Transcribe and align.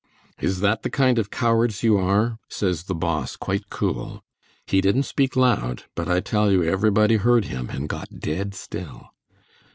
'Is 0.39 0.61
that 0.61 0.81
the 0.81 0.89
kind 0.89 1.19
of 1.19 1.29
cowards 1.29 1.83
you 1.83 1.95
are?' 1.95 2.39
says 2.49 2.85
the 2.85 2.95
Boss, 2.95 3.35
quite 3.35 3.69
cool. 3.69 4.23
He 4.65 4.81
didn't 4.81 5.03
speak 5.03 5.35
loud, 5.35 5.83
but 5.93 6.07
I 6.07 6.21
tell 6.21 6.51
you 6.51 6.63
everybody 6.63 7.17
heard 7.17 7.45
him 7.45 7.69
and 7.69 7.87
got 7.87 8.17
dead 8.19 8.55
still. 8.55 9.09